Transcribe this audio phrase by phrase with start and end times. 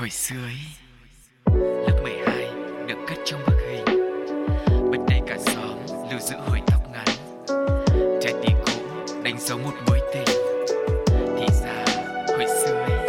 [0.00, 0.58] Hồi xưa ấy,
[1.86, 2.50] lớp 12
[2.86, 3.84] được cất trong bức hình.
[4.90, 5.78] Bên đây cả xóm
[6.10, 7.06] lưu giữ hồi tóc ngắn.
[8.22, 8.72] Trái tim cũ
[9.22, 10.36] đánh dấu một mối tình.
[11.06, 11.84] Thì ra
[12.28, 13.08] hồi xưa ấy,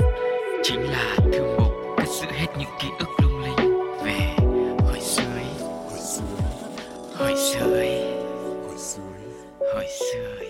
[0.64, 3.78] chính là thư mục cất giữ hết những ký ức lung linh.
[4.05, 4.36] Về
[4.80, 5.46] hồi xưa ấy,
[5.89, 8.14] hồi xưa ấy,
[9.60, 10.48] hồi xưa ấy.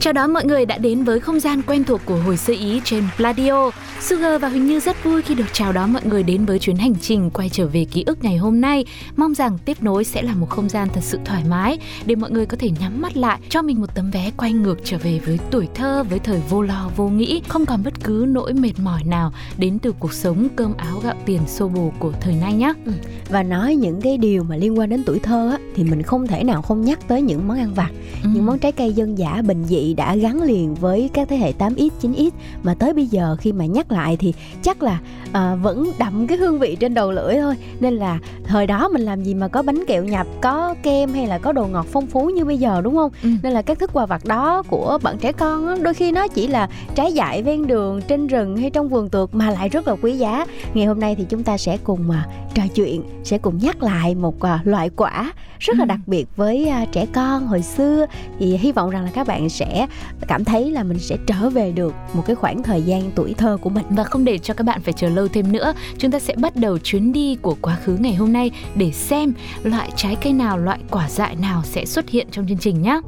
[0.00, 2.80] Chào đón mọi người đã đến với không gian quen thuộc của hồi xưa ý
[2.84, 3.70] trên Pladio.
[4.02, 6.76] Sugar và Huỳnh Như rất vui khi được chào đón mọi người đến với chuyến
[6.76, 8.84] hành trình quay trở về ký ức ngày hôm nay.
[9.16, 12.30] Mong rằng tiếp nối sẽ là một không gian thật sự thoải mái để mọi
[12.30, 15.20] người có thể nhắm mắt lại cho mình một tấm vé quay ngược trở về
[15.26, 18.72] với tuổi thơ, với thời vô lo vô nghĩ, không còn bất cứ nỗi mệt
[18.82, 22.54] mỏi nào đến từ cuộc sống cơm áo gạo tiền xô bồ của thời nay
[22.54, 22.72] nhé.
[22.86, 22.92] Ừ.
[23.28, 26.26] Và nói những cái điều mà liên quan đến tuổi thơ á, thì mình không
[26.26, 27.90] thể nào không nhắc tới những món ăn vặt,
[28.22, 28.28] Ừ.
[28.34, 31.52] những món trái cây dân dã bình dị đã gắn liền với các thế hệ
[31.58, 32.30] 8X, 9X
[32.62, 34.98] mà tới bây giờ khi mà nhắc lại thì chắc là
[35.32, 37.54] à, vẫn đậm cái hương vị trên đầu lưỡi thôi.
[37.80, 41.26] Nên là thời đó mình làm gì mà có bánh kẹo nhập, có kem hay
[41.26, 43.10] là có đồ ngọt phong phú như bây giờ đúng không?
[43.22, 43.28] Ừ.
[43.42, 46.46] Nên là các thức quà vặt đó của bạn trẻ con đôi khi nó chỉ
[46.46, 49.94] là trái dại ven đường, trên rừng hay trong vườn tược mà lại rất là
[50.02, 50.46] quý giá.
[50.74, 54.14] Ngày hôm nay thì chúng ta sẽ cùng à, trò chuyện, sẽ cùng nhắc lại
[54.14, 55.86] một à, loại quả rất là Ừ.
[55.88, 58.06] đặc biệt với trẻ con hồi xưa
[58.38, 59.86] thì hy vọng rằng là các bạn sẽ
[60.28, 63.58] cảm thấy là mình sẽ trở về được một cái khoảng thời gian tuổi thơ
[63.60, 63.81] của mình.
[63.82, 66.34] Vâng, và không để cho các bạn phải chờ lâu thêm nữa, chúng ta sẽ
[66.36, 70.32] bắt đầu chuyến đi của quá khứ ngày hôm nay để xem loại trái cây
[70.32, 73.00] nào, loại quả dại nào sẽ xuất hiện trong chương trình nhé.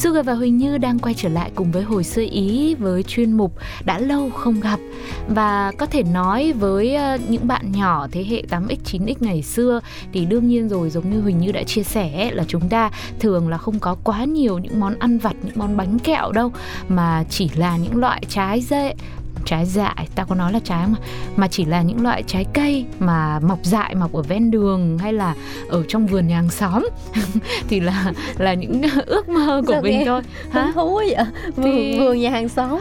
[0.00, 3.32] Sugar và Huỳnh Như đang quay trở lại cùng với hồi xưa Ý với chuyên
[3.32, 3.54] mục
[3.84, 4.80] Đã lâu không gặp.
[5.28, 9.80] Và có thể nói với ờ, những bạn nhỏ thế hệ 8X, 9X ngày xưa
[10.12, 13.48] Thì đương nhiên rồi giống như Huỳnh Như đã chia sẻ là chúng ta thường
[13.48, 16.52] là không có quá nhiều những món ăn vặt, những món bánh kẹo đâu
[16.88, 18.94] Mà chỉ là những loại trái dễ
[19.50, 20.96] trái dại ta có nói là trái mà
[21.36, 25.12] mà chỉ là những loại trái cây mà mọc dại mọc ở ven đường hay
[25.12, 25.34] là
[25.68, 26.88] ở trong vườn nhà hàng xóm.
[27.68, 30.22] Thì là là những ước mơ của Sao mình thôi.
[30.52, 30.72] hả?
[30.74, 31.24] thú quá vậy?
[31.56, 32.80] Vườn, Thì- vườn nhà hàng xóm.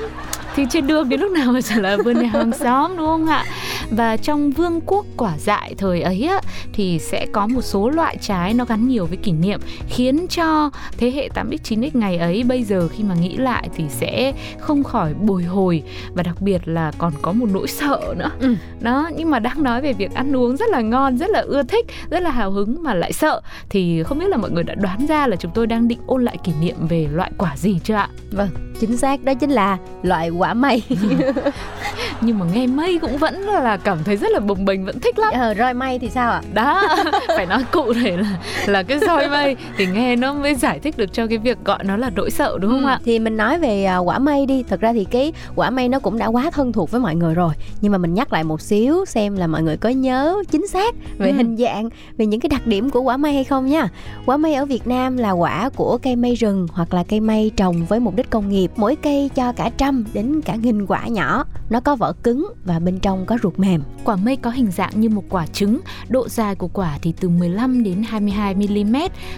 [0.55, 3.27] thì trên đường đến lúc nào mà chả là vườn nhà hàng xóm đúng không
[3.27, 3.45] ạ
[3.91, 6.41] và trong vương quốc quả dại thời ấy á
[6.73, 10.69] thì sẽ có một số loại trái nó gắn nhiều với kỷ niệm khiến cho
[10.97, 14.83] thế hệ 8x 9x ngày ấy bây giờ khi mà nghĩ lại thì sẽ không
[14.83, 15.83] khỏi bồi hồi
[16.13, 18.55] và đặc biệt là còn có một nỗi sợ nữa Ừ.
[18.79, 21.63] đó nhưng mà đang nói về việc ăn uống rất là ngon rất là ưa
[21.63, 24.75] thích rất là hào hứng mà lại sợ thì không biết là mọi người đã
[24.75, 27.79] đoán ra là chúng tôi đang định ôn lại kỷ niệm về loại quả gì
[27.83, 30.83] chưa ạ Vâng, chính xác đó chính là loại quả mây.
[32.21, 35.19] nhưng mà nghe mây cũng vẫn là cảm thấy rất là bồng bềnh vẫn thích
[35.19, 35.33] lắm.
[35.33, 36.41] Ờ, roi mây thì sao ạ?
[36.53, 36.87] đó
[37.27, 40.97] phải nói cụ thể là là cái roi mây thì nghe nó mới giải thích
[40.97, 42.99] được cho cái việc gọi nó là nỗi sợ đúng không ạ?
[43.05, 44.63] Thì mình nói về à, quả mây đi.
[44.69, 47.33] Thật ra thì cái quả mây nó cũng đã quá thân thuộc với mọi người
[47.35, 47.53] rồi.
[47.81, 50.95] Nhưng mà mình nhắc lại một xíu Xem là mọi người có nhớ chính xác
[51.17, 51.35] Về Ừ.
[51.37, 53.87] hình dạng Về những cái đặc điểm của quả mây hay không nha.
[54.25, 57.51] Quả mây ở Việt Nam là quả của cây mây rừng Hoặc là cây mây
[57.55, 58.71] trồng với mục đích công nghiệp.
[58.75, 61.45] Mỗi cây cho cả trăm đến cả nghìn quả nhỏ.
[61.69, 63.68] Nó có vỏ cứng và bên trong có ruột mềm
[64.03, 65.79] quả mây có hình dạng như một quả trứng.
[66.09, 68.95] Độ dài của quả thì từ 15 đến 22 mm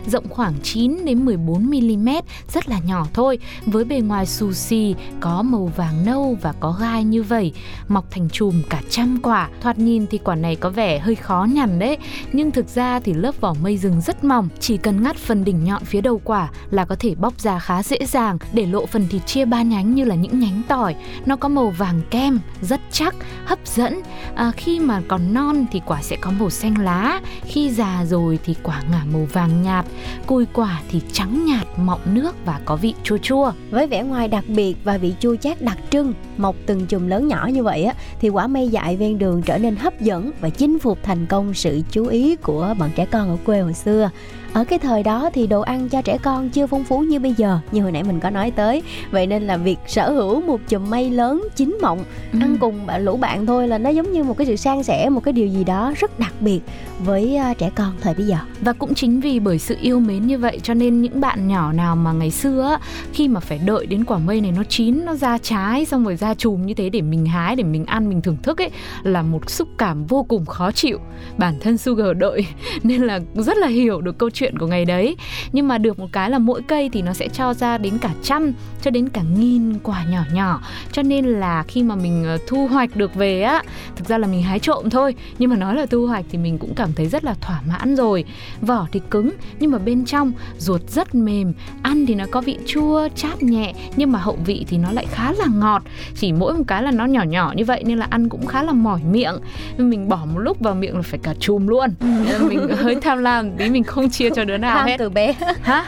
[0.08, 2.10] rộng khoảng 9 đến 14 mm
[2.54, 3.40] rất là nhỏ thôi.
[3.66, 7.54] Với bề ngoài xù xì, có màu vàng nâu và có gai như vậy.
[7.88, 9.50] Mọc thành chùm cả trăm quả.
[9.62, 11.98] Thoạt nhìn thì quả này có vẻ hơi khó nhằn đấy.
[12.34, 14.50] Nhưng thực ra thì lớp vỏ mây rừng rất mỏng.
[14.60, 17.84] Chỉ cần ngắt phần đỉnh nhọn phía đầu quả là có thể bóc ra khá
[17.84, 20.96] dễ dàng để lộ phần thịt chia ba nhánh như là những nhánh tỏi.
[21.26, 23.16] Nó có màu vàng kem, rất chắc,
[23.46, 24.02] hấp dẫn
[24.36, 28.40] à, khi mà còn non thì quả sẽ có màu xanh lá khi già rồi
[28.46, 29.86] thì quả ngả màu vàng nhạt
[30.26, 34.28] cùi quả thì trắng nhạt mọng nước và có vị chua chua Với vẻ ngoài
[34.28, 37.84] đặc biệt và vị chua chát đặc trưng, mọc từng chùm lớn nhỏ như vậy
[37.84, 41.26] á, thì quả mây dại ven đường trở nên hấp dẫn và chinh phục thành
[41.26, 44.10] công sự chú ý của bọn trẻ con ở quê hồi xưa.
[44.54, 47.34] Ở cái thời đó thì đồ ăn cho trẻ con chưa phong phú như bây
[47.34, 48.84] giờ, như hồi nãy mình có nói tới.
[49.12, 52.04] Vậy nên là việc sở hữu một chùm mây lớn chín mọng
[52.40, 52.58] ăn Ừ.
[52.60, 55.24] cùng bạn lũ bạn thôi là nó giống như một cái sự san sẻ, một
[55.24, 56.60] cái điều gì đó rất đặc biệt
[57.00, 58.38] với à, trẻ con thời bây giờ.
[58.62, 61.74] Và cũng chính vì bởi sự yêu mến như vậy cho nên những bạn nhỏ
[61.74, 62.78] nào mà ngày xưa
[63.14, 66.16] khi mà phải đợi đến quả mây này nó chín, nó ra trái xong rồi
[66.16, 68.70] ra chùm như thế để mình hái, để mình ăn, mình thưởng thức ấy
[69.04, 71.00] là một xúc cảm vô cùng khó chịu.
[71.38, 72.46] Bản thân Sugar đợi
[72.84, 75.16] nên là rất là hiểu được câu chuyện chuyện của ngày đấy.
[75.52, 78.10] Nhưng mà được một cái là mỗi cây thì nó sẽ cho ra đến cả
[78.24, 80.62] trăm cho đến cả nghìn quả nhỏ nhỏ.
[80.92, 83.64] Cho nên là khi mà mình ờ, thu hoạch được về á
[83.96, 85.16] thực ra là mình hái trộm thôi.
[85.40, 87.96] Nhưng mà nói là thu hoạch thì mình cũng cảm thấy rất là thỏa mãn
[87.96, 88.24] rồi.
[88.62, 91.54] Vỏ thì cứng nhưng mà bên trong ruột rất mềm.
[91.82, 95.06] Ăn thì nó có vị chua chát nhẹ nhưng mà hậu vị thì nó lại
[95.12, 95.84] khá là ngọt.
[96.16, 98.64] Chỉ mỗi một cái là nó nhỏ nhỏ như vậy nên là ăn cũng khá
[98.64, 99.36] là mỏi miệng.
[99.78, 101.90] Mình bỏ một lúc vào miệng là phải cả chùm luôn.
[102.00, 104.96] Nên mình hơi tham lam tí mình không chia cho đứa nào Tham hết.
[104.98, 105.34] từ bé.
[105.62, 105.86] Hả?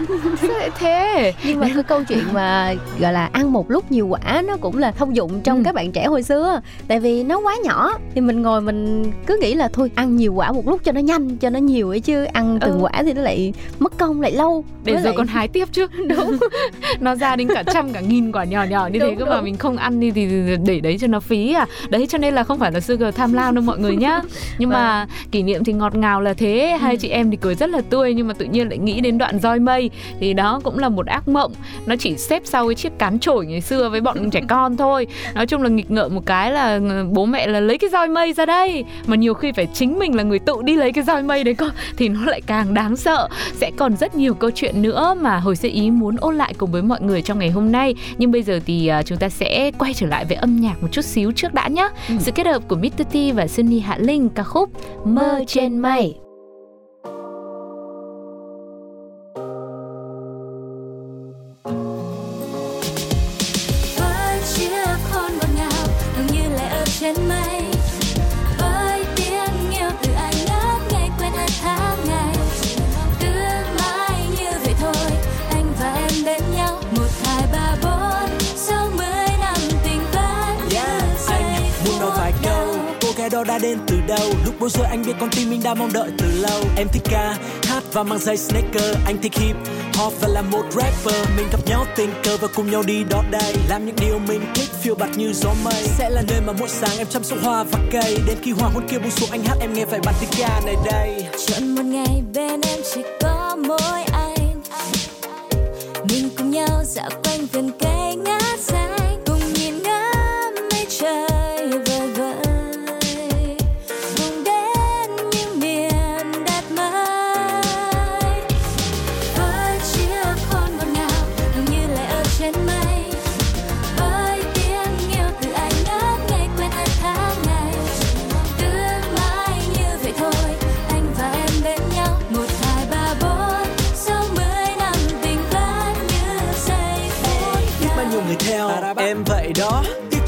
[0.79, 1.33] Thế?
[1.45, 4.77] Nhưng mà cái câu chuyện mà gọi là ăn một lúc nhiều quả nó cũng
[4.77, 5.61] là thông dụng trong Ừ.
[5.65, 6.61] các bạn trẻ hồi xưa.
[6.87, 10.33] Tại vì nó quá nhỏ thì mình ngồi mình cứ nghĩ là thôi ăn nhiều
[10.33, 12.23] quả một lúc cho nó nhanh cho nó nhiều ấy chứ.
[12.23, 12.77] Ăn từng Ừ.
[12.81, 14.65] quả thì nó lại mất công lại lâu.
[14.83, 15.87] Để rồi lại- còn hái tiếp chứ.
[16.07, 16.37] Đúng.
[16.99, 19.41] Nó ra đến cả trăm cả nghìn quả nhỏ nhỏ như thế Đúng, cơ mà
[19.41, 20.27] mình không ăn đi thì
[20.65, 21.65] để đấy cho nó phí à.
[21.89, 24.21] Đấy cho nên là không phải là sugar tham lam đâu mọi người nhá.
[24.57, 26.77] Nhưng mà kỷ niệm thì ngọt ngào là thế.
[26.81, 26.97] Hai Ừ.
[26.97, 29.39] chị em thì cười rất là tươi nhưng mà tự nhiên lại nghĩ đến đoạn
[29.39, 29.89] roi mây.
[30.19, 31.51] Thì đó cũng là một ác mộng.
[31.85, 35.07] Nó chỉ xếp sau cái chiếc cán chổi ngày xưa với bọn trẻ con thôi.
[35.35, 38.07] Nói chung là nghịch ngợm một cái là ừ, bố mẹ là lấy cái roi
[38.07, 38.83] mây ra đây.
[39.07, 41.53] Mà nhiều khi phải chính mình là người tự đi lấy cái roi mây đấy
[41.53, 41.69] cơ.
[41.97, 43.27] Thì nó lại càng đáng sợ.
[43.53, 46.71] Sẽ còn rất nhiều câu chuyện nữa mà hồi sơ ý muốn ôn lại cùng
[46.71, 47.95] với mọi người trong ngày hôm nay.
[48.17, 50.87] Nhưng bây giờ thì à, chúng ta sẽ quay trở lại với âm nhạc một
[50.91, 52.15] chút xíu trước đã nhé Ừ.
[52.19, 53.03] sự kết hợp của Mr.
[53.13, 54.69] T và Sunny Hạ Linh ca khúc
[55.05, 56.15] mơ trên mây
[83.53, 84.29] Cô đến từ đâu?
[84.45, 86.61] Lúc bối rối anh biết con tim mình đã mong đợi từ lâu.
[86.77, 89.55] Em thích ca, hát và mang giày sneaker Anh thích hip
[89.97, 91.27] hop và là một rapper.
[91.37, 93.53] Mình gặp nhau tình cờ và cùng nhau đi đó đây.
[93.69, 95.83] Làm những điều mình thích phiêu bạt như gió mây.
[95.97, 98.17] Sẽ là nơi mà mỗi sáng em chăm sóc hoa và cây.
[98.27, 100.61] Đến khi hoa hôn kia buông xuống anh hát em nghe phải bản tình ca
[100.65, 101.25] này đây.
[101.47, 104.61] Chọn một ngày bên em chỉ có mỗi anh.
[106.09, 108.12] Mình cùng nhau dạo quanh vườn cây.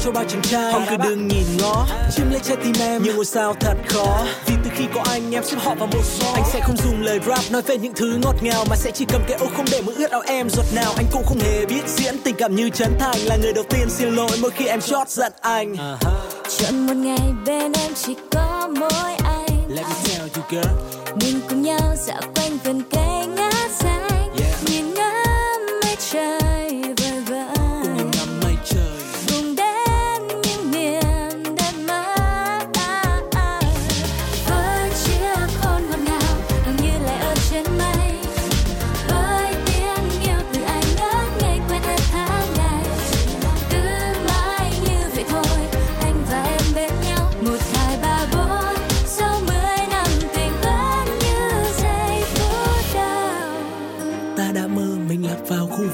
[0.06, 0.72] Cho bao chàng trai.
[0.72, 1.86] Họ cứ đừng nhìn ngó
[2.16, 3.02] Chiếm lấy trái tim em.
[3.02, 6.04] Như ngôi sao thật khó Vì từ khi có anh em xếp họ vào một
[6.04, 8.90] số Anh sẽ không dùng lời rap nói về những thứ ngọt ngào Mà sẽ
[8.90, 10.48] chỉ cầm cái ô không để mưa ướt áo em.
[10.50, 13.52] Giọt nào Anh cũng không hề biết diễn tình cảm như Trấn Thành Là người
[13.52, 15.76] đầu tiên xin lỗi mỗi khi em chót giận anh.
[16.58, 19.68] Chọn một ngày bên em chỉ có mỗi anh.
[19.68, 20.68] Let me tell you girl.
[21.22, 24.15] Mình cùng nhau dạo quanh vườn cây ngát xanh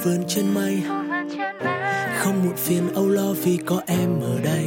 [0.04, 0.82] vươn vườn trên mây
[2.18, 4.66] Không muộn phiền âu lo vì có em ở đây.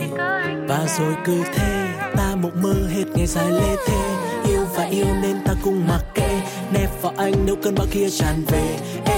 [0.68, 1.88] Và rồi cứ thế,
[2.18, 4.16] Ta mộng mơ hết ngày dài lê thê.
[4.50, 6.42] Yêu và yêu nên ta cùng mặc kệ.
[6.74, 8.78] Nép vào anh nếu cơn bão kia tràn về.
[9.06, 9.15] em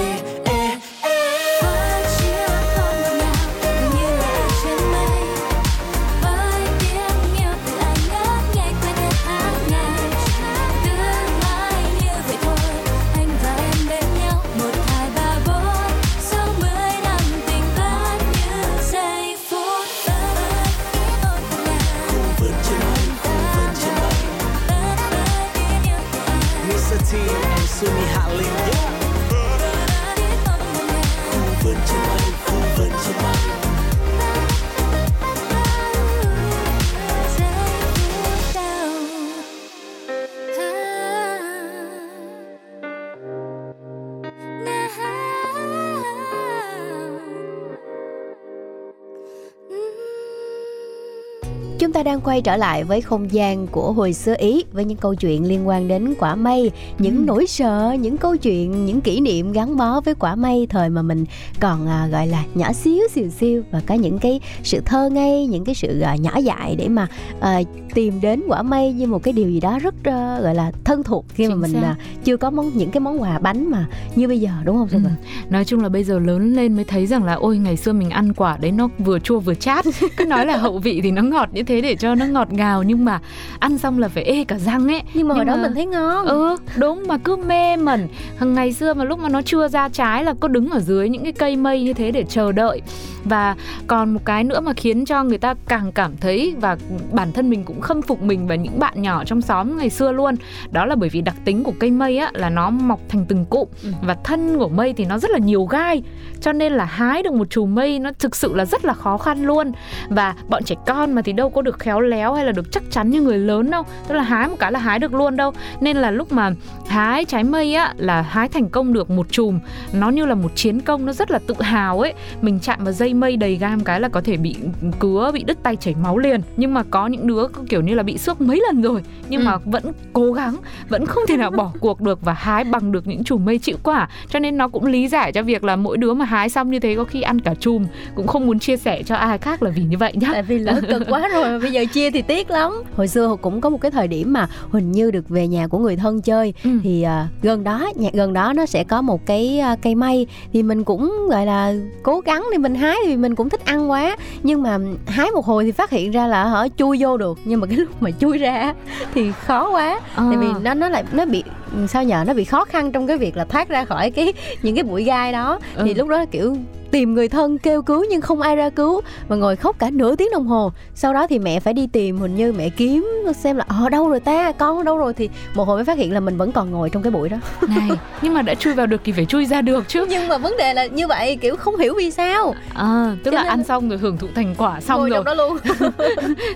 [51.88, 54.98] chúng ta đang quay trở lại với không gian của hồi xưa Ý với những
[54.98, 57.24] câu chuyện liên quan đến quả mây, những ừ.
[57.26, 61.02] nỗi sợ, những câu chuyện, những kỷ niệm gắn bó với quả mây thời mà
[61.02, 61.26] mình
[61.60, 65.48] còn à, gọi là nhỏ xíu xìu xiu và có những cái sự thơ ngây,
[65.48, 67.08] những cái sự à, nhỏ dại để mà
[67.40, 67.62] à,
[67.98, 71.04] tìm đến quả mây như một cái điều gì đó rất uh, gọi là thân
[71.04, 73.88] thuộc khi Chính mà mình uh, chưa có món những cái món quà bánh mà
[74.16, 74.88] như bây giờ đúng không?
[74.92, 75.10] Ừ.
[75.50, 78.10] Nói chung là bây giờ lớn lên mới thấy rằng là ôi ngày xưa mình
[78.10, 79.86] ăn quả đấy nó vừa chua vừa chát
[80.18, 82.84] cứ nói là hậu vị thì nó ngọt như thế để cho nó ngọt ngào
[82.84, 83.20] nhưng mà
[83.60, 85.02] ăn xong là phải ê cả răng ấy.
[85.14, 86.26] Nhưng mà nhưng ở đó mình thấy ngon.
[86.26, 88.08] Ừ đúng mà cứ mê mẩn.
[88.38, 91.10] Hằng ngày xưa mà lúc mà nó chưa ra trái là có đứng ở dưới
[91.10, 92.82] những cái cây mây như thế để chờ đợi.
[93.24, 93.56] Và
[93.88, 96.78] còn một cái nữa mà khiến cho người ta càng cảm thấy và
[97.12, 100.12] bản thân mình cũng khâm phục mình và những bạn nhỏ trong xóm ngày xưa
[100.12, 100.36] luôn
[100.72, 103.46] đó là bởi vì đặc tính của cây mây á là nó mọc thành từng
[103.46, 103.90] cụm ừ.
[104.02, 106.04] và thân của mây thì nó rất là nhiều gai
[106.42, 109.18] cho nên là hái được một chùm mây nó thực sự là rất là khó
[109.18, 109.72] khăn luôn.
[110.10, 112.84] Và bọn trẻ con mà thì đâu có được khéo léo hay là được chắc
[112.92, 113.84] chắn như người lớn đâu.
[114.08, 115.54] Tức là hái một cái là hái được luôn đâu.
[115.82, 116.52] Nên là lúc mà
[116.88, 119.60] hái trái mây á là hái thành công được một chùm.
[119.94, 122.14] Nó như là một chiến công nó rất là tự hào ấy.
[122.42, 124.56] Mình chạm vào dây mây đầy gam cái là có thể bị
[125.00, 126.42] cứa bị đứt tay chảy máu liền.
[126.58, 129.04] Nhưng mà có những đứa kiểu như là bị xước mấy lần rồi.
[129.30, 129.46] Nhưng ừ.
[129.46, 129.84] mà vẫn
[130.14, 130.58] cố gắng
[130.90, 133.78] vẫn không thể nào bỏ cuộc được và hái bằng được những chùm mây chịu
[133.84, 134.10] quả.
[134.30, 136.80] Cho nên nó cũng lý giải cho việc là mỗi đứa mà hái xong như
[136.80, 139.70] thế có khi ăn cả chùm cũng không muốn chia sẻ cho ai khác là
[139.70, 140.30] vì như vậy nhá.
[140.34, 142.84] Tại vì lỡ cực quá rồi bây giờ chia thì tiếc lắm.
[142.96, 145.78] Hồi xưa cũng có một cái thời điểm mà huỳnh như được về nhà của
[145.78, 146.54] người thân chơi.
[146.64, 146.70] Ừ.
[146.84, 150.28] thì uh, gần đó nhà gần đó nó sẽ có một cái uh, cây mây
[150.54, 151.74] thì mình cũng gọi là
[152.04, 154.18] cố gắng thì mình hái thì mình cũng thích ăn quá.
[154.44, 157.40] Nhưng mà hái một hồi thì phát hiện ra là hở chui vô được.
[157.46, 158.74] Nhưng mà cái lúc mà chui ra
[159.14, 160.00] thì khó quá.
[160.16, 160.24] À.
[160.30, 161.44] tại vì nó nó lại nó bị
[161.88, 164.76] sao nhờ nó bị khó khăn trong cái việc là thoát ra khỏi cái những
[164.76, 165.60] cái bụi gai đó.
[165.76, 165.84] Ừ.
[165.86, 166.58] thì lúc đó kiểu
[166.92, 170.16] tìm người thân kêu cứu nhưng không ai ra cứu và ngồi khóc cả nửa
[170.16, 170.72] tiếng đồng hồ.
[170.96, 173.90] Sau đó thì mẹ phải đi tìm hình như mẹ kiếm xem là ở ờ,
[173.90, 174.52] đâu rồi ta?
[174.52, 175.14] Con ở đâu rồi?
[175.14, 177.38] Thì một hồi mới phát hiện là mình vẫn còn ngồi trong cái bụi đó.
[177.68, 177.90] Này
[178.22, 180.06] nhưng mà đã chui vào được thì phải chui ra được chứ.
[180.10, 182.56] Nhưng mà vấn đề là như vậy kiểu không hiểu vì sao.
[182.74, 185.24] À tức Cho là ăn xong rồi hưởng thụ thành quả xong ngồi rồi.
[185.24, 185.58] đó luôn.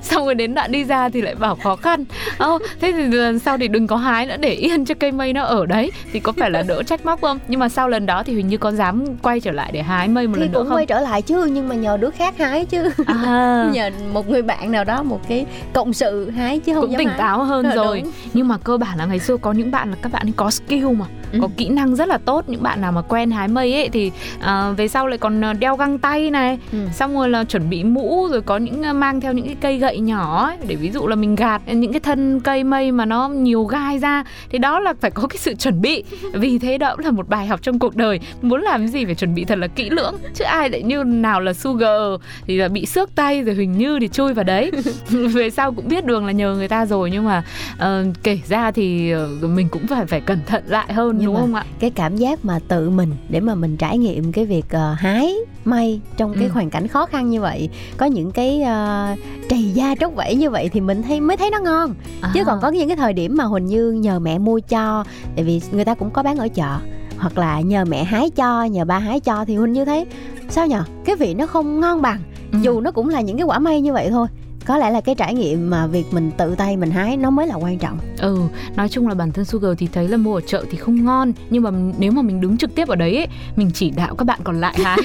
[0.01, 2.05] Xong rồi đến đoạn đi ra thì lại bảo khó khăn.
[2.37, 5.33] Ờ thế thì lần sau thì đừng có hái nữa để yên cho cây mây
[5.33, 5.91] nó ở đấy.
[6.13, 7.39] Thì có phải là đỡ trách móc không?
[7.47, 10.07] Nhưng mà sau lần đó thì hình như con dám quay trở lại để hái
[10.07, 10.77] mây một thì lần nữa cũng không?
[10.77, 13.69] quay trở lại chứ nhưng mà nhờ đứa khác hái chứ à.
[13.73, 17.07] nhờ một người bạn nào đó một cái cộng sự hái chứ không cũng tỉnh
[17.07, 17.17] hái.
[17.17, 17.75] táo hơn Đúng.
[17.75, 20.33] rồi nhưng mà cơ bản là ngày xưa có những bạn là các bạn ấy
[20.35, 21.39] có skill mà ừ.
[21.41, 24.11] có kỹ năng rất là tốt những bạn nào mà quen hái mây ấy thì
[24.39, 26.77] uh, về sau lại còn ờ, đeo găng tay này ừ.
[26.93, 29.99] xong rồi là chuẩn bị mũ rồi có những mang theo những cái cây gậy
[29.99, 33.29] nhỏ ấy, để ví dụ là mình gạt những cái thân cây mây mà nó
[33.29, 36.95] nhiều gai ra thì đó là phải có cái sự chuẩn bị vì thế đó
[36.95, 39.57] cũng là một bài học trong cuộc đời muốn làm gì phải chuẩn bị thật
[39.57, 42.01] là kỹ lưỡng chứ ai lại như nào là sugar
[42.47, 44.71] thì là bị xước tay rồi hình như thì chui vào đấy
[45.09, 48.71] về sau cũng biết đường là nhờ người ta rồi nhưng mà uh, kể ra
[48.71, 51.89] thì uh, mình cũng phải phải cẩn thận lại hơn nhưng đúng không ạ cái
[51.89, 56.01] cảm giác mà tự mình để mà mình trải nghiệm cái việc uh, hái may
[56.17, 56.49] trong cái ừ.
[56.53, 60.49] hoàn cảnh khó khăn như vậy có những cái uh, trầy da tróc vẫy như
[60.49, 62.31] vậy thì mình thấy mới thấy nó ngon à.
[62.33, 65.03] chứ còn có những cái thời điểm mà huỳnh như nhờ mẹ mua cho
[65.35, 66.77] tại vì người ta cũng có bán ở chợ
[67.21, 70.05] hoặc là nhờ mẹ hái cho nhờ ba hái cho thì huỳnh như thấy
[70.49, 72.19] sao nhở cái vị nó không ngon bằng
[72.51, 72.59] ừ.
[72.61, 74.27] dù nó cũng là những cái quả mây như vậy thôi
[74.65, 77.47] có lẽ là cái trải nghiệm mà việc mình tự tay mình hái nó mới
[77.47, 77.97] là quan trọng.
[78.17, 78.37] Ừ
[78.75, 81.31] nói chung là bản thân sugar thì thấy là mua ở chợ thì không ngon
[81.49, 84.25] nhưng mà nếu mà mình đứng trực tiếp ở đấy ấy, mình chỉ đạo các
[84.25, 84.97] bạn còn lại hái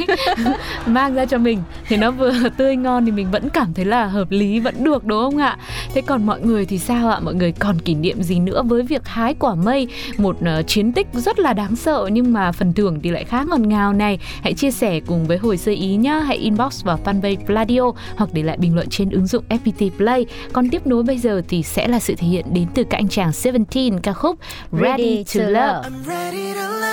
[0.87, 1.59] mang ra cho mình.
[1.89, 5.05] Thì nó vừa tươi ngon thì mình vẫn cảm thấy là hợp lý vẫn được
[5.05, 5.59] đúng không ạ?
[5.95, 7.21] Thế còn mọi người thì sao ạ?
[7.23, 9.89] Mọi người còn kỷ niệm gì nữa với việc hái quả mây?
[10.19, 13.45] Một uh, chiến tích rất là đáng sợ nhưng mà phần thưởng thì lại khá
[13.45, 14.19] ngọt ngào này.
[14.43, 16.21] Hãy chia sẻ cùng với hồi sơ ý nhá.
[16.21, 19.45] Hãy inbox vào fanpage Pladio hoặc để lại bình luận trên ứng dụng.
[19.50, 20.25] FPT Play.
[20.54, 23.08] Còn tiếp nối bây giờ thì sẽ là sự thể hiện đến từ các anh
[23.08, 24.40] chàng Seventeen ca khúc
[24.72, 25.90] Ready, ready to, to Love.
[25.90, 26.92] love.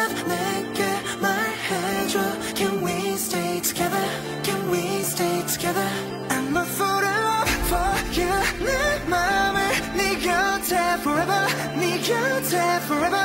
[11.02, 11.46] forever
[11.78, 12.56] 네 곁에
[12.86, 13.18] forever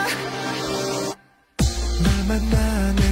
[2.03, 3.06] 널 만나 내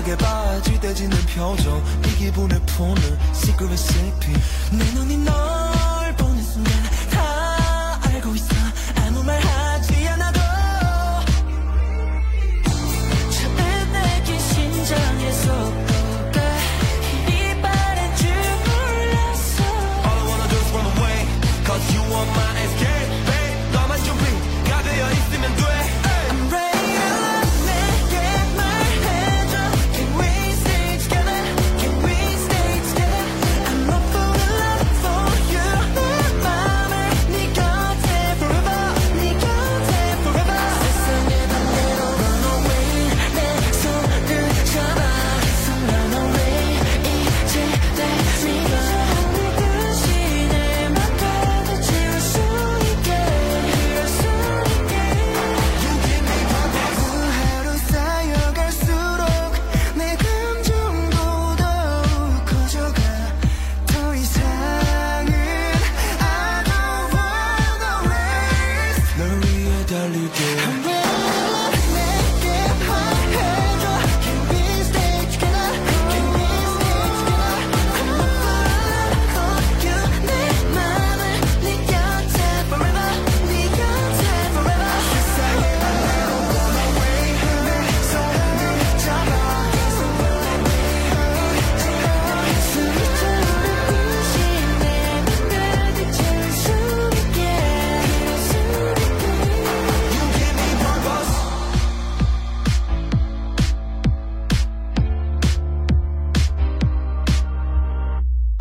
[0.00, 1.82] 갑자기 바지대지는 표정.
[2.06, 4.34] 이 기분을 푸는 secret recipe.
[4.72, 5.69] 내 눈이 널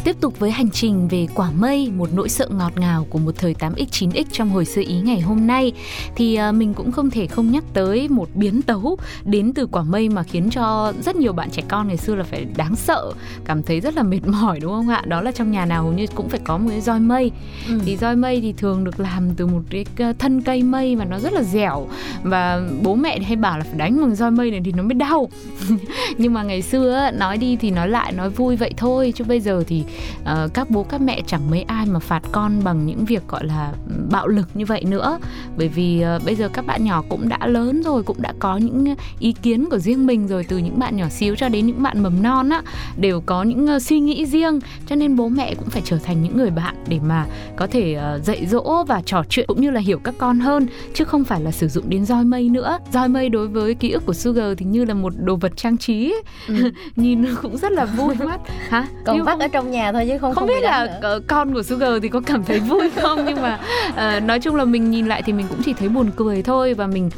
[0.04, 3.32] Tiếp tục với hành trình về quả mây, một nỗi sợ ngọt ngào của một
[3.38, 5.72] thời 8x 9x trong hồi sơ ý ngày hôm nay
[6.16, 9.84] thì à, mình cũng không thể không nhắc tới một biến tấu đến từ quả
[9.84, 13.12] mây mà khiến cho rất nhiều bạn trẻ con ngày xưa là phải đáng sợ,
[13.46, 15.04] cảm thấy rất là mệt mỏi đúng không ạ?
[15.06, 17.32] Đó là trong nhà nào hầu như cũng phải có một cái roi mây.
[17.68, 17.80] Ừ.
[17.86, 21.06] Thì roi mây thì thường được làm từ một cái à, thân cây mây mà
[21.06, 21.88] nó rất là dẻo
[22.24, 24.94] và bố mẹ hay bảo là phải đánh bằng roi mây này thì nó mới
[24.94, 25.30] đau.
[26.18, 29.40] Nhưng mà ngày xưa nói đi thì nói lại nói vui vậy thôi chứ bây
[29.40, 29.84] giờ thì
[30.24, 33.46] ờ, các bố các mẹ chẳng mấy ai mà phạt con bằng những việc gọi
[33.46, 33.72] là
[34.12, 35.20] bạo lực như vậy nữa
[35.58, 38.58] bởi vì ờ, bây giờ các bạn nhỏ cũng đã lớn rồi cũng đã có
[38.58, 41.84] những ý kiến của riêng mình rồi từ những bạn nhỏ xíu cho đến những
[41.84, 42.62] bạn mầm non á
[42.98, 46.24] đều có những ờ, suy nghĩ riêng cho nên bố mẹ cũng phải trở thành
[46.24, 47.26] những người bạn để mà
[47.56, 50.68] có thể ờ, dạy dỗ và trò chuyện cũng như là hiểu các con hơn
[50.94, 53.92] chứ không phải là sử dụng đến roi mây nữa roi mây đối với ký
[53.92, 56.14] ức của Sugar thì như là một đồ vật trang trí.
[56.48, 56.72] Ừ.
[56.96, 60.18] nhìn cũng rất là vui mắt hả còn vắt không- ở trong nhà thôi chứ
[60.18, 61.20] không không biết là nữa.
[61.28, 63.26] con của Sugar thì có cảm thấy vui không?
[63.26, 63.60] Nhưng mà
[63.96, 66.74] ờ, nói chung là mình nhìn lại thì mình cũng chỉ thấy buồn cười thôi.
[66.74, 67.10] Và mình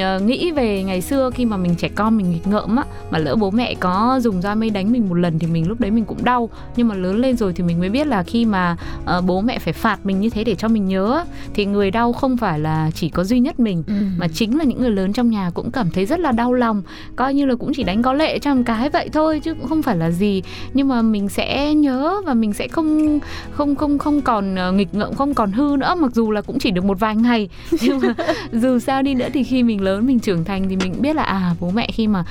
[0.00, 3.18] ờ, nghĩ về ngày xưa khi mà mình trẻ con mình nghịch ngợm á mà
[3.18, 5.90] lỡ bố mẹ có dùng roi mây đánh mình một lần thì mình lúc đấy
[5.90, 6.48] mình cũng đau.
[6.76, 9.58] Nhưng mà lớn lên rồi thì mình mới biết là khi mà ờ, bố mẹ
[9.58, 12.90] phải phạt mình như thế để cho mình nhớ thì người đau không phải là
[12.94, 13.94] chỉ có duy nhất mình Ừ.
[14.18, 16.82] mà chính là những người lớn trong nhà cũng cảm thấy rất là đau lòng.
[17.16, 19.68] Coi như là cũng chỉ đánh có lệ cho một cái vậy thôi chứ cũng
[19.68, 20.42] không phải là gì.
[20.74, 23.20] Nhưng mà mình sẽ nhớ và mình sẽ không
[23.52, 26.58] không không không còn ờ, nghịch ngợm, không còn hư nữa, mặc dù là cũng
[26.58, 27.48] chỉ được một vài ngày.
[27.82, 28.14] Nhưng mà
[28.52, 31.22] dù sao đi nữa thì khi mình lớn, mình trưởng thành thì mình biết là
[31.22, 32.24] à bố mẹ khi mà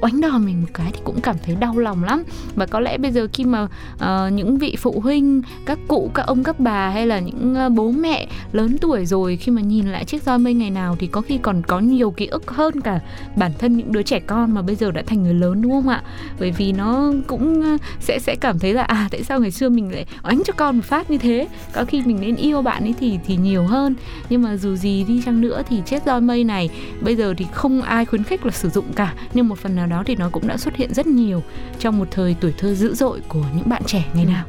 [0.00, 2.22] oánh đòn mình một cái thì cũng cảm thấy đau lòng lắm.
[2.54, 6.26] Và có lẽ bây giờ khi mà uh, những vị phụ huynh các cụ các
[6.26, 9.86] ông các bà hay là những uh, bố mẹ lớn tuổi rồi khi mà nhìn
[9.86, 12.80] lại chiếc roi mây ngày nào thì có khi còn có nhiều ký ức hơn
[12.80, 13.00] cả
[13.36, 15.88] bản thân những đứa trẻ con mà bây giờ đã thành người lớn đúng không
[15.88, 16.02] ạ?
[16.40, 19.68] Bởi vì nó cũng ờ, sẽ sẽ cảm thấy là à tại sao ngày xưa
[19.68, 21.48] mình lại oánh cho con một phát như thế?
[21.72, 23.94] Có khi mình nên yêu bạn ấy thì thì nhiều hơn.
[24.30, 27.46] Nhưng mà dù gì đi chăng nữa thì chiếc roi mây này bây giờ thì
[27.52, 29.14] không ai khuyến khích là sử dụng cả.
[29.34, 31.42] Nhưng một phần nào đó thì nó cũng đã xuất hiện rất nhiều
[31.78, 34.30] trong một thời tuổi thơ dữ dội của những bạn trẻ ngày Ừ.
[34.30, 34.44] nào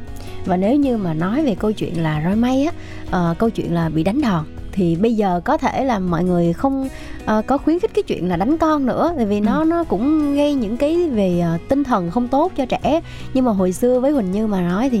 [0.46, 2.72] và nếu như mà nói về câu chuyện là roi mây á
[3.10, 4.44] ờ, câu chuyện là bị đánh đòn
[4.78, 6.88] thì bây giờ có thể là mọi người không
[7.24, 10.34] ờ, có khuyến khích cái chuyện là đánh con nữa tại vì nó nó cũng
[10.34, 13.00] gây những cái về ờ, tinh thần không tốt cho trẻ.
[13.34, 15.00] Nhưng mà hồi xưa với Huỳnh Như mà nói thì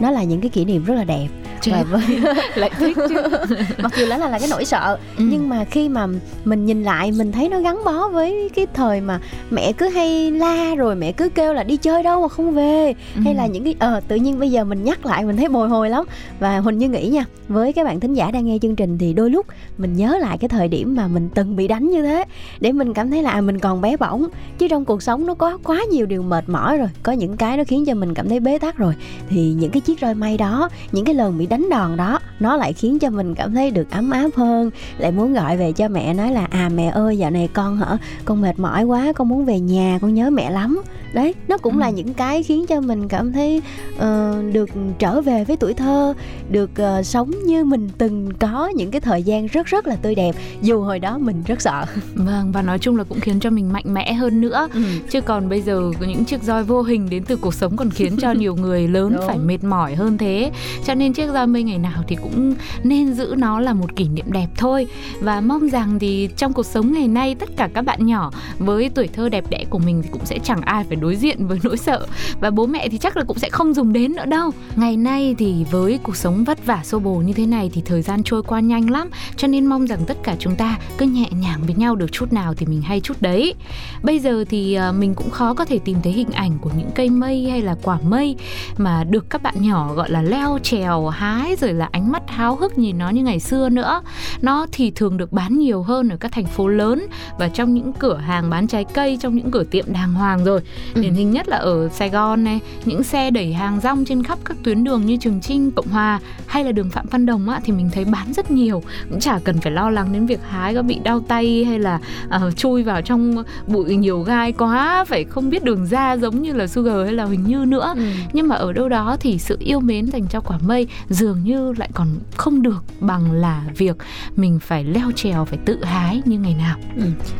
[0.00, 1.28] nó là những cái kỷ niệm rất là đẹp.
[1.72, 2.02] Và với
[2.54, 3.14] lại thích chứ.
[3.82, 5.24] Mặc dù là là cái nỗi sợ Ừ.
[5.30, 6.06] nhưng mà khi mà
[6.44, 10.30] mình nhìn lại mình thấy nó gắn bó với cái thời mà mẹ cứ hay
[10.30, 12.94] la rồi mẹ cứ kêu là đi chơi đâu mà không về?
[13.24, 15.68] Hay là những cái ờ tự nhiên bây giờ mình nhắc lại mình thấy bồi
[15.68, 16.04] hồi lắm.
[16.40, 19.12] Và huỳnh như nghĩ nha với các bạn thính giả đang nghe chương trình thì
[19.18, 19.46] đôi lúc
[19.78, 22.24] mình nhớ lại cái thời điểm mà mình từng bị đánh như thế
[22.60, 24.28] để mình cảm thấy là à, mình còn bé bỏng.
[24.58, 27.56] Chứ trong cuộc sống nó có quá nhiều điều mệt mỏi rồi có những cái
[27.56, 28.94] nó khiến cho mình cảm thấy bế tắc rồi.
[29.28, 32.56] Thì những cái chiếc roi may đó những cái lần bị đánh đòn đó nó
[32.56, 34.70] lại khiến cho mình cảm thấy được ấm áp hơn.
[34.98, 37.98] Lại muốn gọi về cho mẹ nói là à mẹ ơi dạo này con hả?
[38.24, 41.74] Con mệt mỏi quá con muốn về nhà con nhớ mẹ lắm đấy nó cũng
[41.74, 41.80] Ừ.
[41.80, 43.62] là những cái khiến cho mình cảm thấy
[43.98, 46.14] ờ, được trở về với tuổi thơ
[46.50, 50.14] được ờ, sống như mình từng có những cái thời gian rất rất là tươi
[50.14, 51.84] đẹp dù hồi đó mình rất sợ.
[52.14, 54.68] Vâng và nói chung là cũng khiến cho mình mạnh mẽ hơn nữa.
[55.10, 58.16] Chứ còn bây giờ những chiếc roi vô hình đến từ cuộc sống còn khiến
[58.20, 59.26] cho nhiều người lớn Đúng.
[59.26, 60.50] phải mệt mỏi hơn thế.
[60.84, 64.08] Cho nên chiếc roi mây ngày nào thì cũng nên giữ nó là một kỷ
[64.08, 64.86] niệm đẹp thôi.
[65.20, 68.90] Và mong rằng thì trong cuộc sống ngày nay tất cả các bạn nhỏ với
[68.94, 71.58] tuổi thơ đẹp đẽ của mình thì cũng sẽ chẳng ai phải đối diện với
[71.62, 72.06] nỗi sợ.
[72.40, 74.50] Và bố mẹ thì chắc là cũng sẽ không dùng đến nữa đâu.
[74.76, 78.02] Ngày nay thì với cuộc sống vất vả xô bồ như thế này thì thời
[78.02, 79.10] gian trôi qua nhanh lắm.
[79.36, 82.32] Cho nên mong rằng tất cả chúng ta cứ nhẹ nhàng với nhau được chút
[82.32, 83.54] nào thì mình hay chút đấy.
[84.02, 86.90] Bây giờ thì à, mình cũng khó có thể tìm thấy hình ảnh của những
[86.94, 88.36] cây mây hay là quả mây
[88.76, 92.56] mà được các bạn nhỏ gọi là leo trèo, hái, rồi là ánh mắt háo
[92.56, 94.02] hức nhìn nó như ngày xưa nữa.
[94.40, 97.06] Nó thì thường được bán nhiều hơn ở các thành phố lớn
[97.38, 100.60] và trong những cửa hàng bán trái cây, trong những cửa tiệm đàng hoàng rồi
[100.94, 104.38] điển hình nhất là ở Sài Gòn này những xe đẩy hàng rong trên khắp
[104.44, 107.60] các tuyến đường như Trường Trinh, Cộng Hòa hay là đường Phạm Văn Đồng á,
[107.64, 108.82] thì mình thấy bán rất nhiều.
[109.10, 112.00] Cũng chả cần phải lo lắng đến việc hái có bị đau tay hay là
[112.28, 116.52] ờ, chui vào trong bụi nhiều gai quá phải không biết đường ra giống như
[116.52, 117.92] là Sugar hay là Huỳnh Như nữa.
[117.96, 118.02] Ừ.
[118.32, 121.72] nhưng mà ở đâu đó thì sự yêu mến dành cho quả mây dường như
[121.76, 123.96] lại còn không được bằng là việc
[124.36, 126.76] mình phải leo trèo phải tự hái như ngày nào.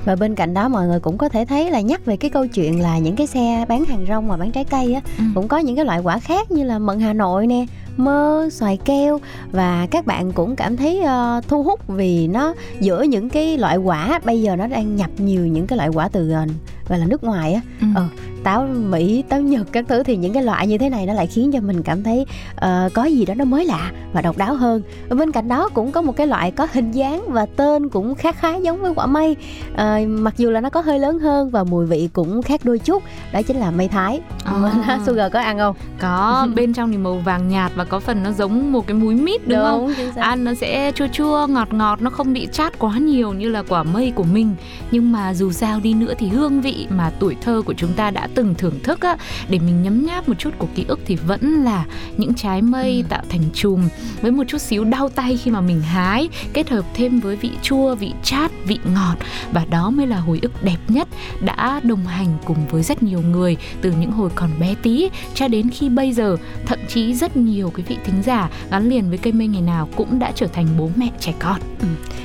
[0.05, 2.47] Và bên cạnh đó mọi người cũng có thể thấy là nhắc về cái câu
[2.47, 3.38] chuyện là những cái xe
[3.69, 5.25] bán hàng rong mà bán trái cây á Ừ.
[5.35, 7.65] cũng có những cái loại quả khác như là mận Hà Nội nè
[7.99, 9.21] mơ xoài keo.
[9.53, 13.77] Và các bạn cũng cảm thấy ờ, thu hút vì nó giữa những cái loại
[13.77, 16.47] quả bây giờ nó đang nhập nhiều những cái loại quả từ ờ,
[16.89, 17.61] gọi là nước ngoài á.
[17.81, 17.87] Ừ.
[17.95, 18.09] Ờ,
[18.45, 21.27] táo mỹ táo nhật các thứ thì những cái loại như thế này nó lại
[21.27, 24.55] khiến cho mình cảm thấy ờ, có gì đó nó mới lạ và độc đáo
[24.55, 24.83] hơn.
[25.09, 28.15] Và bên cạnh đó cũng có một cái loại có hình dáng và tên cũng
[28.15, 29.37] khá khá giống với quả mây.
[29.75, 32.79] Ờ, mặc dù là nó có hơi lớn hơn và mùi vị cũng khác đôi
[32.79, 34.21] chút đó chính là mây thái.
[34.45, 34.99] À.
[35.07, 35.77] Sugar có ăn không?
[36.01, 39.15] Có bên trong thì màu vàng nhạt và có phần nó giống một cái múi
[39.15, 39.95] mít đúng, không?
[39.97, 40.21] chính xác.
[40.21, 43.63] ăn nó sẽ chua chua ngọt ngọt nó không bị chát quá nhiều như là
[43.63, 44.55] quả mây của mình.
[44.91, 48.11] Nhưng mà dù sao đi nữa thì hương vị mà tuổi thơ của chúng ta
[48.11, 49.17] đã từng thưởng thức á
[49.49, 51.85] để mình nhấm nháp một chút của ký ức thì vẫn là
[52.17, 53.89] những trái mây tạo thành chùm
[54.21, 57.51] với một chút xíu đau tay khi mà mình hái kết hợp thêm với vị
[57.63, 59.17] chua vị chát vị ngọt.
[59.53, 61.09] Và đó mới là hồi ức đẹp nhất
[61.41, 65.49] đã đồng hành cùng với rất nhiều người từ những hồi còn bé tí cho
[65.49, 66.37] đến khi bây giờ.
[66.67, 69.89] Thậm chí rất nhiều quý vị thính giả gắn liền với cây mây ngày nào
[69.97, 71.61] cũng đã trở thành bố mẹ trẻ con.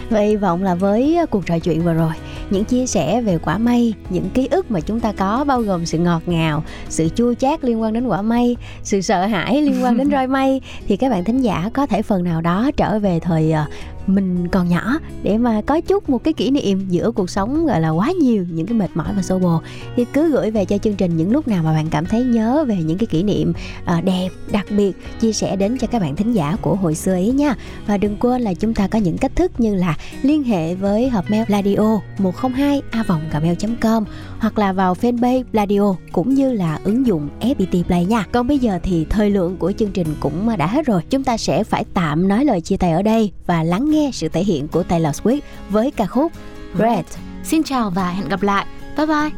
[0.10, 2.12] Và hy vọng là với cuộc trò chuyện vừa rồi
[2.50, 5.86] Những chia sẻ về quả mây Những ký ức mà chúng ta có Bao gồm
[5.86, 9.84] sự ngọt ngào Sự chua chát liên quan đến quả mây Sự sợ hãi liên
[9.84, 13.00] quan đến roi mây Thì các bạn thính giả có thể phần nào đó Trở
[13.00, 17.12] về thời uh, mình còn nhỏ để mà có chút một cái kỷ niệm giữa
[17.12, 19.62] cuộc sống, gọi là, quá nhiều, những cái mệt mỏi và xô bồ
[19.96, 22.66] thì cứ gửi về cho chương trình những lúc nào mà bạn cảm thấy nhớ
[22.68, 23.54] về những cái kỷ niệm
[23.86, 27.13] ờ, đẹp, đặc biệt, chia sẻ đến cho các bạn thính giả của hồi xưa
[27.13, 27.56] ấy nha
[27.88, 31.10] và đừng quên là chúng ta có những cách thức như là liên hệ với
[31.10, 34.04] hộp mail radio 102 a vòng gmail.com
[34.39, 38.26] hoặc là vào fanpage radio cũng như là ứng dụng FPT Play nha.
[38.32, 41.02] Còn bây giờ thì thời lượng của chương trình cũng đã hết rồi.
[41.10, 44.27] Chúng ta sẽ phải tạm nói lời chia tay ở đây và lắng nghe sự
[44.27, 46.32] thể hiện của Taylor Swift với ca khúc
[46.79, 47.06] Red.
[47.43, 48.65] xin chào và hẹn gặp lại
[48.97, 49.29] bye bye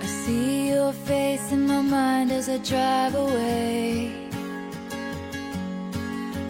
[0.00, 4.10] I see your face in my mind as I drive away.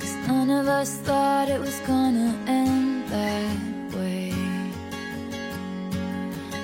[0.00, 3.69] Cause none of us thought it was gonna end that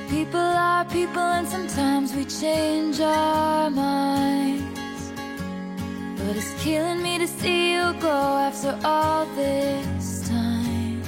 [0.08, 5.10] People are people, and sometimes we change our minds.
[6.16, 11.02] But it's killing me to see you go after all this time.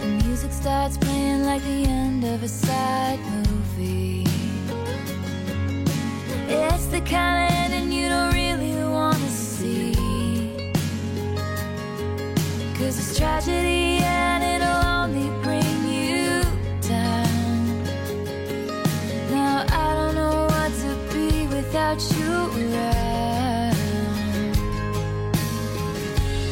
[0.00, 3.18] The music starts playing like the end of a sad
[7.06, 9.92] kind of ending you don't really want to see.
[12.78, 16.42] Cause it's tragedy and it'll only bring you
[16.80, 17.84] down.
[19.30, 23.76] Now I don't know what to be without you around.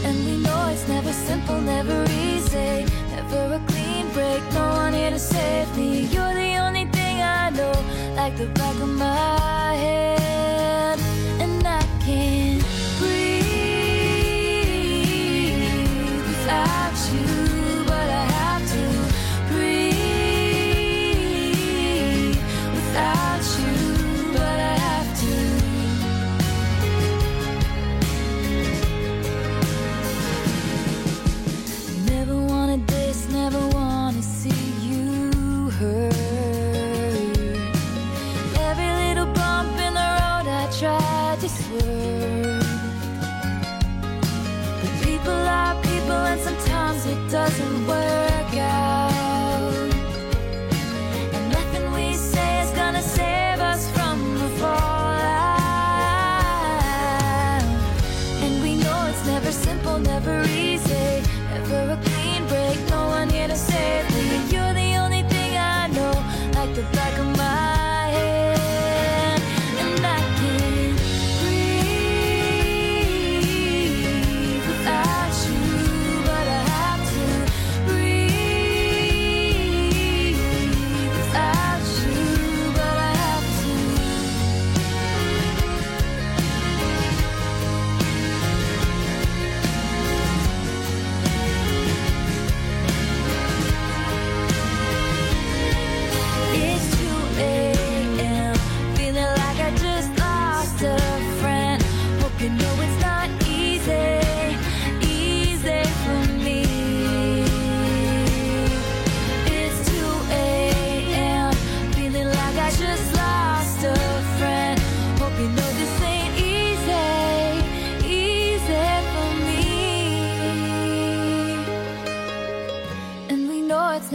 [0.05, 2.85] And we know it's never simple, never easy,
[3.15, 4.43] never a clean break.
[4.53, 6.03] No one here to save me.
[6.13, 7.73] You're the only thing I know,
[8.17, 9.62] like the back of my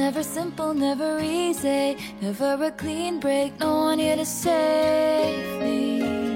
[0.08, 3.60] Never simple, never easy, never a clean break.
[3.60, 6.27] No one here to save me.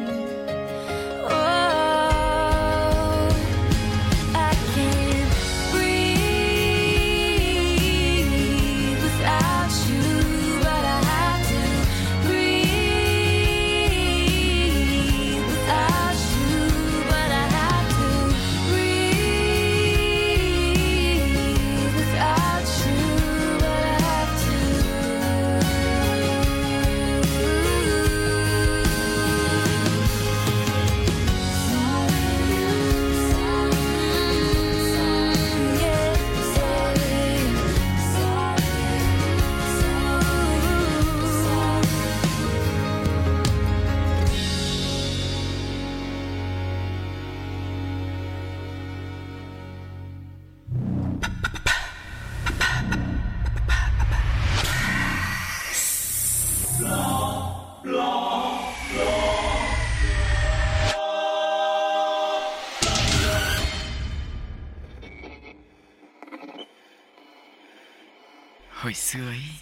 [69.12, 69.61] つ。